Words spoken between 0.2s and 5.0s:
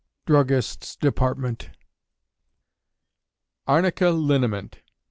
DRUGGISTS' DEPARTMENT. _Arnica Liniment.